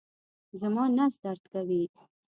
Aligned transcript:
زما 0.61 0.83
نس 0.97 1.13
درد 1.23 1.43
کوي 1.53 1.83